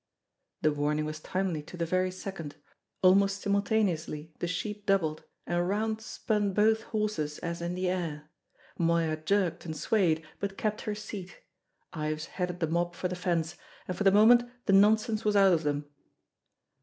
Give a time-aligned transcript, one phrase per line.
[0.63, 2.55] The warning was timely to the very second:
[3.03, 8.27] almost simultaneously the sheep doubled, and round spun both horses as in the air.
[8.79, 11.41] Moya jerked and swayed, but kept her seat.
[11.93, 15.53] Ives headed the mob for the fence, and for the moment the nonsense was out
[15.53, 15.85] of them.